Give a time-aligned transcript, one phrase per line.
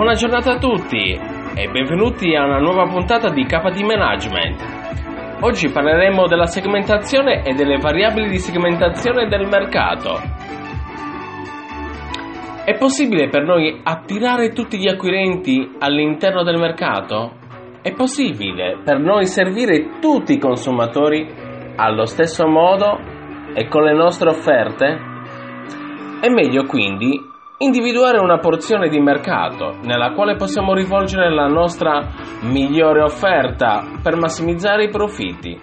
[0.00, 5.42] Buona giornata a tutti e benvenuti a una nuova puntata di KD Management.
[5.42, 10.18] Oggi parleremo della segmentazione e delle variabili di segmentazione del mercato.
[12.64, 17.32] È possibile per noi attirare tutti gli acquirenti all'interno del mercato?
[17.82, 21.30] È possibile per noi servire tutti i consumatori
[21.76, 22.98] allo stesso modo
[23.52, 24.98] e con le nostre offerte?
[26.22, 27.28] È meglio quindi
[27.62, 32.08] individuare una porzione di mercato nella quale possiamo rivolgere la nostra
[32.44, 35.60] migliore offerta per massimizzare i profitti.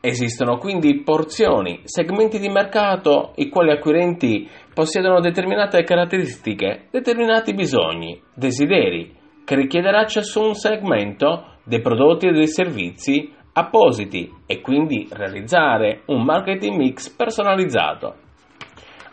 [0.00, 9.16] Esistono quindi porzioni, segmenti di mercato i quali acquirenti possiedono determinate caratteristiche, determinati bisogni, desideri,
[9.46, 16.76] che richiederà ciascun segmento dei prodotti e dei servizi appositi e quindi realizzare un marketing
[16.76, 18.14] mix personalizzato.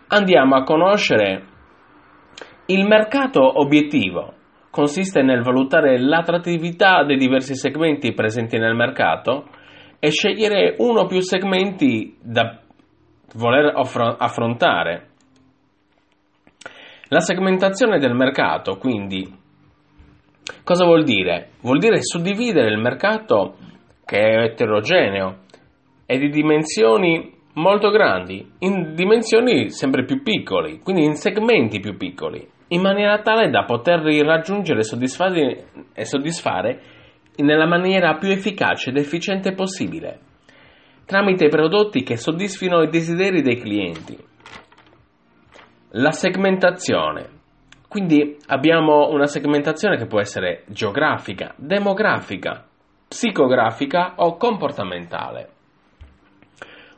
[0.10, 1.54] Andiamo a conoscere
[2.68, 4.34] il mercato obiettivo.
[4.72, 9.48] Consiste nel valutare l'attrattività dei diversi segmenti presenti nel mercato
[10.00, 12.60] e scegliere uno o più segmenti da
[13.36, 13.72] voler
[14.18, 15.10] affrontare.
[17.10, 19.32] La segmentazione del mercato, quindi,
[20.64, 21.52] cosa vuol dire?
[21.62, 23.58] Vuol dire suddividere il mercato
[24.04, 25.44] che è eterogeneo
[26.06, 32.46] e di dimensioni molto grandi, in dimensioni sempre più piccole, quindi in segmenti più piccoli,
[32.70, 36.82] in maniera tale da poterli raggiungere e soddisfare
[37.38, 40.20] nella maniera più efficace ed efficiente possibile,
[41.06, 44.18] tramite prodotti che soddisfino i desideri dei clienti.
[45.92, 47.34] La segmentazione.
[47.88, 52.66] Quindi abbiamo una segmentazione che può essere geografica, demografica,
[53.08, 55.50] psicografica o comportamentale.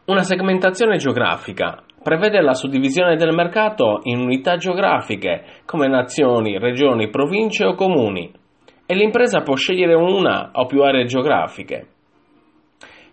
[0.05, 7.65] Una segmentazione geografica prevede la suddivisione del mercato in unità geografiche come nazioni, regioni, province
[7.65, 8.31] o comuni
[8.85, 11.87] e l'impresa può scegliere una o più aree geografiche.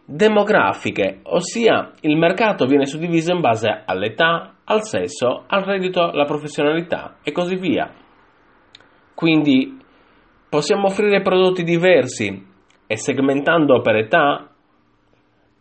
[0.04, 7.16] Demografiche, ossia il mercato viene suddiviso in base all'età, al sesso, al reddito, alla professionalità
[7.24, 7.92] e così via.
[9.12, 9.76] Quindi
[10.48, 12.46] possiamo offrire prodotti diversi
[12.86, 14.53] e segmentando per età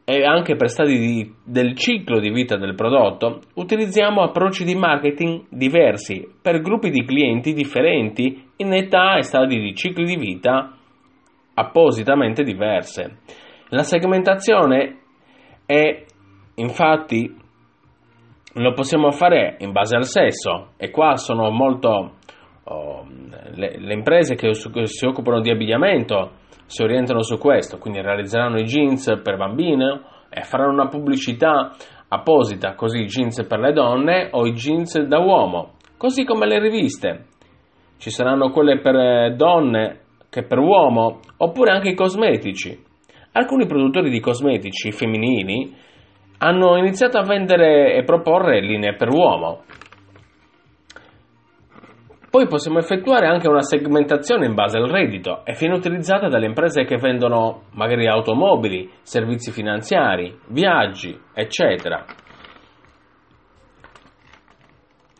[0.05, 5.45] e anche per stadi di, del ciclo di vita del prodotto, utilizziamo approcci di marketing
[5.49, 10.75] diversi per gruppi di clienti differenti in età e stadi di cicli di vita
[11.53, 13.19] appositamente diverse.
[13.69, 14.99] La segmentazione
[15.65, 16.03] è
[16.55, 17.41] infatti
[18.55, 22.17] lo possiamo fare in base al sesso e qua sono molto
[22.65, 23.07] oh,
[23.55, 28.63] le, le, imprese che si occupano di abbigliamento si orientano su questo, quindi realizzeranno i
[28.63, 31.71] jeans per bambine e faranno una pubblicità
[32.07, 36.59] apposita, così i jeans per le donne o i jeans da uomo, così come le
[36.59, 37.25] riviste.
[37.97, 42.77] Ci saranno quelle per eh, donne che per uomo, oppure anche i cosmetici.
[43.33, 45.73] Alcuni produttori di cosmetici femminili
[46.39, 49.61] hanno iniziato a vendere e proporre linee per uomo,
[52.33, 56.83] poi possiamo effettuare anche una segmentazione in base al reddito e viene utilizzata dalle imprese
[56.83, 62.03] che vendono magari automobili, servizi finanziari, viaggi, eccetera.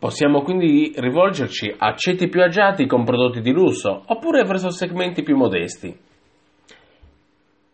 [0.00, 5.36] Possiamo quindi rivolgerci a ceti più agiati con prodotti di lusso oppure verso segmenti più
[5.36, 5.96] modesti.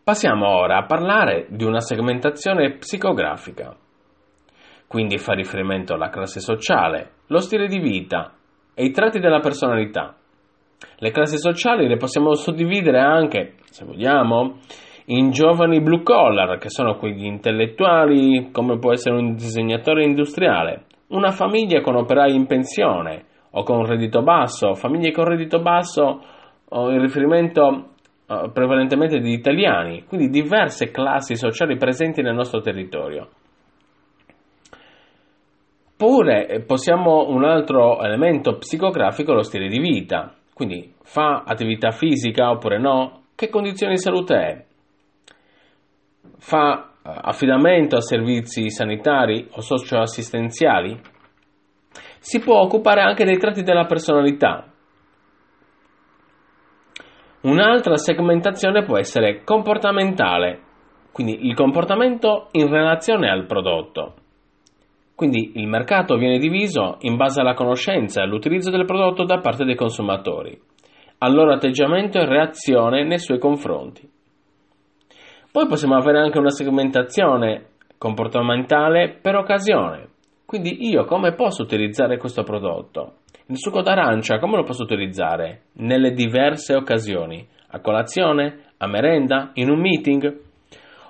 [0.04, 3.74] Passiamo ora a parlare di una segmentazione psicografica.
[4.86, 8.34] Quindi fa riferimento alla classe sociale, lo stile di vita,
[8.74, 10.14] e i tratti della personalità.
[10.96, 14.58] Le classi sociali le possiamo suddividere anche, se vogliamo,
[15.06, 21.30] in giovani blue collar, che sono quegli intellettuali, come può essere un disegnatore industriale, una
[21.30, 26.22] famiglia con operai in pensione o con reddito basso, famiglie con reddito basso
[26.68, 27.88] o in riferimento
[28.26, 33.28] uh, prevalentemente di italiani, quindi diverse classi sociali presenti nel nostro territorio.
[36.02, 40.34] Oppure eh, possiamo un altro elemento psicografico, lo stile di vita.
[40.54, 43.24] Quindi fa attività fisica oppure no?
[43.34, 44.64] Che condizioni di salute è?
[46.38, 50.98] Fa eh, affidamento a servizi sanitari o socioassistenziali?
[52.18, 54.72] Si può occupare anche dei tratti della personalità.
[57.42, 60.60] Un'altra segmentazione può essere comportamentale,
[61.12, 64.14] quindi il comportamento in relazione al prodotto.
[65.20, 69.66] Quindi il mercato viene diviso in base alla conoscenza e all'utilizzo del prodotto da parte
[69.66, 70.58] dei consumatori,
[71.18, 74.08] al loro atteggiamento e reazione nei suoi confronti.
[75.52, 77.66] Poi possiamo avere anche una segmentazione
[77.98, 80.08] comportamentale per occasione.
[80.46, 83.16] Quindi io come posso utilizzare questo prodotto?
[83.48, 85.64] Il succo d'arancia come lo posso utilizzare?
[85.74, 87.46] Nelle diverse occasioni.
[87.72, 88.72] A colazione?
[88.78, 89.50] A merenda?
[89.52, 90.40] In un meeting?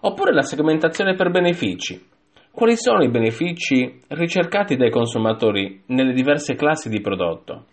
[0.01, 2.10] Oppure la segmentazione per benefici.
[2.53, 7.65] Quali sono i benefici ricercati dai consumatori nelle diverse classi di prodotto?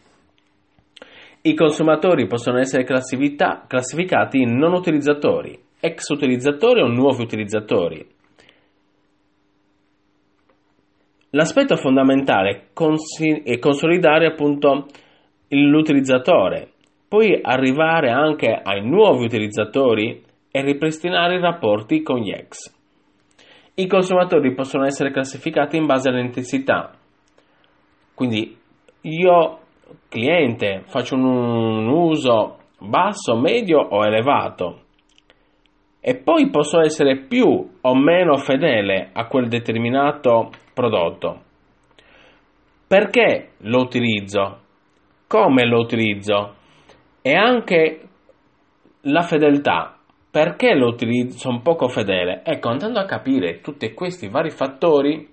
[1.42, 8.08] I consumatori possono essere classificati in non utilizzatori, ex utilizzatori o nuovi utilizzatori.
[11.32, 12.70] L'aspetto fondamentale
[13.44, 14.86] è consolidare appunto
[15.50, 16.72] l'utilizzatore,
[17.08, 22.76] poi arrivare anche ai nuovi utilizzatori e ripristinare i rapporti con gli ex.
[23.80, 26.94] I consumatori possono essere classificati in base all'intensità.
[28.16, 28.58] Quindi
[29.02, 29.60] io,
[30.10, 34.82] cliente, faccio un uso basso, medio o elevato
[36.00, 41.42] e poi posso essere più o meno fedele a quel determinato prodotto.
[42.88, 44.60] Perché lo utilizzo?
[45.28, 46.56] Come lo utilizzo?
[47.22, 48.08] E anche
[49.02, 49.97] la fedeltà.
[50.38, 51.40] Perché lo utilizzo?
[51.40, 52.42] Sono poco fedele.
[52.44, 55.28] Ecco, andando a capire tutti questi vari fattori,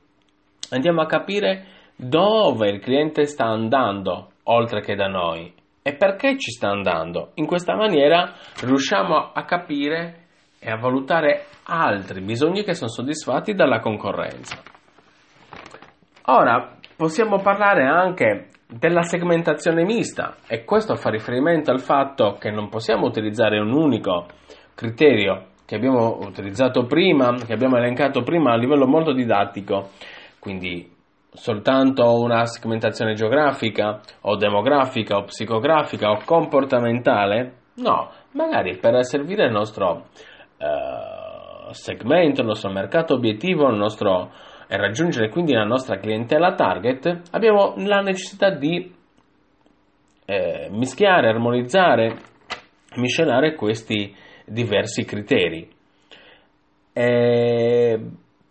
[0.70, 5.52] andiamo a capire dove il cliente sta andando oltre che da noi
[5.82, 7.32] e perché ci sta andando.
[7.34, 10.28] In questa maniera riusciamo a capire
[10.58, 14.56] e a valutare altri bisogni che sono soddisfatti dalla concorrenza.
[16.28, 22.70] Ora possiamo parlare anche della segmentazione mista e questo fa riferimento al fatto che non
[22.70, 24.28] possiamo utilizzare un unico
[24.74, 29.90] criterio che abbiamo utilizzato prima, che abbiamo elencato prima a livello molto didattico,
[30.38, 30.90] quindi
[31.32, 39.52] soltanto una segmentazione geografica o demografica o psicografica o comportamentale, no, magari per servire il
[39.52, 40.08] nostro
[40.58, 44.32] eh, segmento, il nostro mercato obiettivo, il nostro,
[44.68, 48.92] e raggiungere quindi la nostra clientela target, abbiamo la necessità di
[50.26, 52.16] eh, mischiare, armonizzare,
[52.96, 55.68] miscelare questi diversi criteri.
[56.92, 58.00] E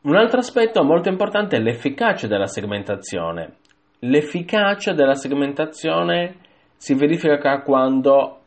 [0.01, 3.57] un altro aspetto molto importante è l'efficacia della segmentazione.
[3.99, 6.35] L'efficacia della segmentazione
[6.75, 8.41] si verifica quando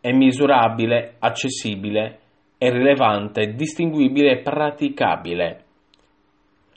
[0.00, 2.18] è misurabile, accessibile
[2.58, 5.64] è rilevante, distinguibile e praticabile.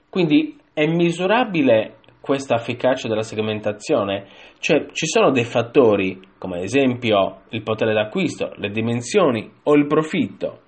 [0.10, 4.28] Quindi è misurabile questa efficacia della segmentazione?
[4.60, 9.88] Cioè ci sono dei fattori, come ad esempio il potere d'acquisto, le dimensioni o il
[9.88, 10.60] profitto.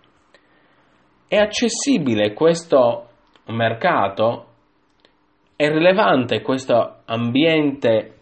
[1.28, 3.08] È accessibile questo
[3.48, 4.48] mercato?
[5.56, 8.14] È rilevante questo ambiente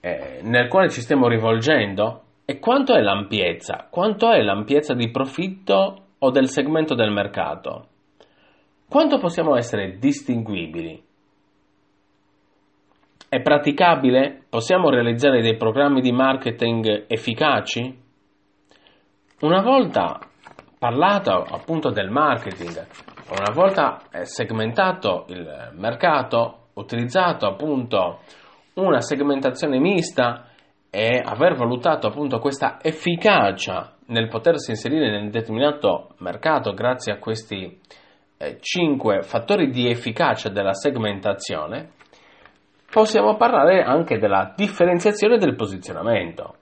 [0.00, 2.22] eh, nel quale ci stiamo rivolgendo?
[2.44, 3.88] E quanto è l'ampiezza?
[3.90, 7.88] Quanto è l'ampiezza di profitto o del segmento del mercato?
[8.88, 11.07] Quanto possiamo essere distinguibili?
[13.30, 14.44] È praticabile?
[14.48, 17.94] Possiamo realizzare dei programmi di marketing efficaci?
[19.40, 20.18] Una volta
[20.78, 22.86] parlato appunto del marketing,
[23.28, 28.20] una volta segmentato il mercato, utilizzato appunto
[28.76, 30.46] una segmentazione mista,
[30.88, 37.78] e aver valutato appunto questa efficacia nel potersi inserire nel determinato mercato grazie a questi
[38.38, 41.90] eh, 5 fattori di efficacia della segmentazione,
[42.98, 46.56] possiamo parlare anche della differenziazione del posizionamento.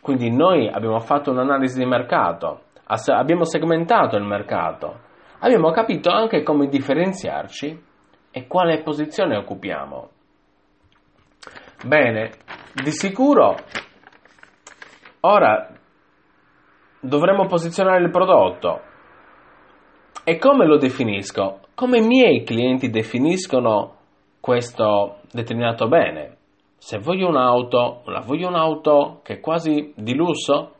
[0.00, 5.00] Quindi noi abbiamo fatto un'analisi di mercato, abbiamo segmentato il mercato,
[5.40, 7.82] abbiamo capito anche come differenziarci
[8.30, 10.10] e quale posizione occupiamo.
[11.84, 12.30] Bene,
[12.80, 13.56] di sicuro
[15.18, 15.68] ora
[17.00, 18.82] dovremmo posizionare il prodotto.
[20.22, 21.58] E come lo definisco?
[21.74, 23.96] Come i miei clienti definiscono
[24.38, 26.36] questo determinato bene?
[26.76, 30.74] Se voglio un'auto, la voglio un'auto che è quasi di lusso,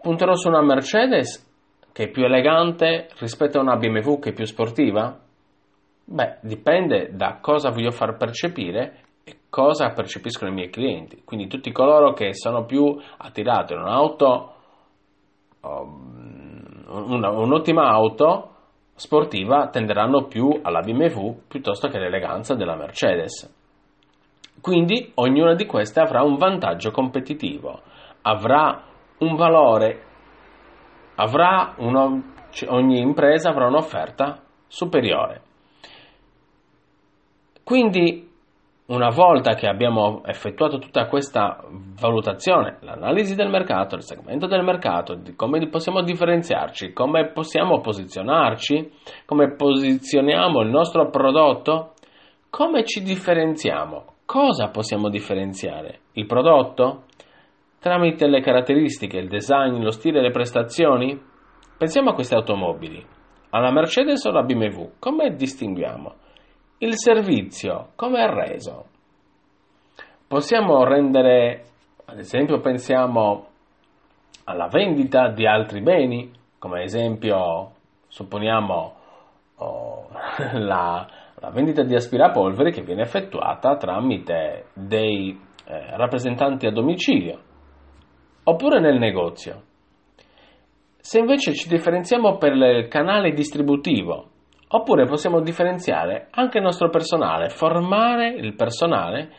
[0.00, 1.44] punterò su una Mercedes
[1.92, 5.18] che è più elegante rispetto a una BMW che è più sportiva?
[6.04, 9.04] Beh, dipende da cosa voglio far percepire
[9.56, 11.22] cosa percepiscono i miei clienti.
[11.24, 14.54] Quindi tutti coloro che sono più attirati in un'auto,
[15.62, 18.50] um, un'ottima auto
[18.94, 23.55] sportiva tenderanno più alla BMW piuttosto che all'eleganza della Mercedes.
[24.60, 27.80] Quindi ognuna di queste avrà un vantaggio competitivo,
[28.22, 28.82] avrà
[29.18, 30.02] un valore,
[31.16, 32.22] avrà uno,
[32.68, 35.42] ogni impresa avrà un'offerta superiore.
[37.62, 38.26] Quindi
[38.86, 41.64] una volta che abbiamo effettuato tutta questa
[42.00, 48.92] valutazione, l'analisi del mercato, il segmento del mercato, di come possiamo differenziarci, come possiamo posizionarci,
[49.24, 51.94] come posizioniamo il nostro prodotto,
[52.48, 56.00] come ci differenziamo, Cosa possiamo differenziare?
[56.14, 57.04] Il prodotto?
[57.78, 61.16] Tramite le caratteristiche, il design, lo stile e le prestazioni?
[61.78, 63.06] Pensiamo a queste automobili.
[63.50, 64.94] Alla Mercedes o alla BMW?
[64.98, 66.14] Come distinguiamo?
[66.78, 68.86] Il servizio, come è reso?
[70.26, 71.64] Possiamo rendere,
[72.06, 73.46] ad esempio, pensiamo
[74.44, 77.70] alla vendita di altri beni, come ad esempio,
[78.08, 78.94] supponiamo
[79.58, 80.08] oh,
[80.54, 81.06] la,
[81.40, 87.40] la, vendita di aspirapolveri che viene effettuata tramite dei eh, rappresentanti a domicilio,
[88.44, 89.62] oppure nel negozio.
[90.98, 94.30] Se invece ci differenziamo per il canale distributivo,
[94.68, 99.30] oppure possiamo differenziare anche il nostro personale, formare il personale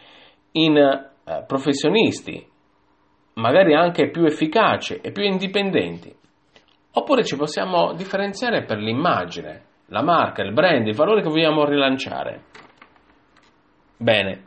[0.52, 2.46] in eh, professionisti,
[3.34, 6.16] magari anche più efficaci e più indipendenti.
[6.94, 12.44] Oppure ci possiamo differenziare per l'immagine, la marca, il brand, i valori che vogliamo rilanciare.
[13.98, 14.46] Bene,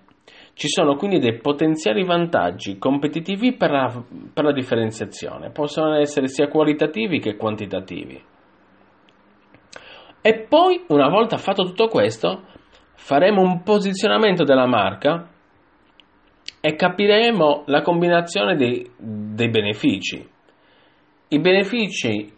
[0.54, 6.48] ci sono quindi dei potenziali vantaggi competitivi per la, per la differenziazione, possono essere sia
[6.48, 8.22] qualitativi che quantitativi.
[10.22, 12.42] E poi, una volta fatto tutto questo,
[12.94, 15.30] faremo un posizionamento della marca
[16.60, 20.28] e capiremo la combinazione dei, dei benefici.
[21.28, 22.30] I benefici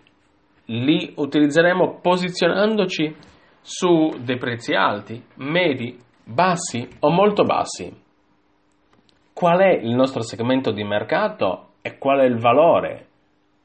[0.72, 3.14] li utilizzeremo posizionandoci
[3.60, 8.00] su dei prezzi alti, medi, bassi o molto bassi.
[9.32, 13.06] Qual è il nostro segmento di mercato e qual è il valore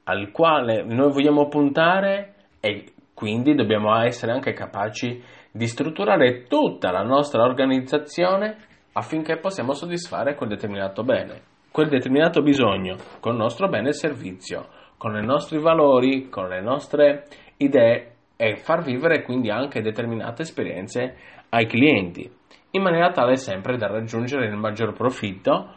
[0.04, 5.22] al quale noi vogliamo puntare e quindi dobbiamo essere anche capaci
[5.52, 8.58] di strutturare tutta la nostra organizzazione
[8.94, 14.68] affinché possiamo soddisfare quel determinato bene, quel determinato bisogno, con il nostro bene e servizio,
[14.98, 17.26] con i nostri valori, con le nostre
[17.58, 21.16] idee e far vivere quindi anche determinate esperienze
[21.50, 22.30] ai clienti,
[22.72, 25.74] in maniera tale sempre da raggiungere il maggior profitto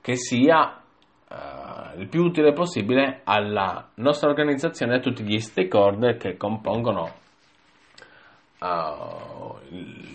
[0.00, 0.80] che sia
[1.28, 7.10] uh, il più utile possibile alla nostra organizzazione e a tutti gli stakeholder che compongono
[8.60, 9.56] uh,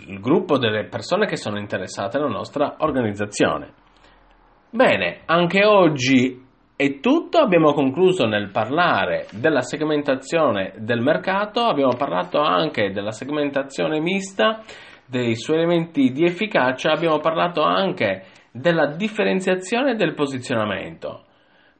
[0.07, 3.73] il gruppo delle persone che sono interessate alla nostra organizzazione.
[4.69, 6.46] Bene, anche oggi
[6.77, 13.99] è tutto, abbiamo concluso nel parlare della segmentazione del mercato, abbiamo parlato anche della segmentazione
[13.99, 14.61] mista,
[15.07, 21.23] dei suoi elementi di efficacia, abbiamo parlato anche della differenziazione del posizionamento.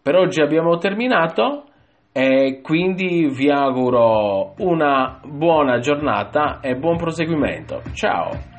[0.02, 1.64] Per oggi abbiamo terminato.
[2.12, 7.84] E quindi vi auguro una buona giornata e buon proseguimento.
[7.94, 8.57] Ciao!